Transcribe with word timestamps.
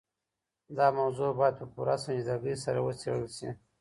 دا 0.77 0.87
موضوع 0.99 1.29
بايد 1.39 1.55
په 1.59 1.65
پوره 1.73 1.95
سنجيدګۍ 2.03 2.55
سره 2.63 2.79
وڅېړل 2.81 3.25
سي. 3.37 3.49